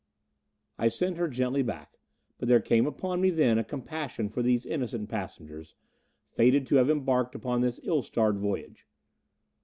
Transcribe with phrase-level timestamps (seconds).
[0.79, 1.99] I sent her gently back.
[2.39, 5.75] But there came upon me then a compassion for these innocent passengers,
[6.25, 8.87] fated to have embarked upon this ill starred voyage.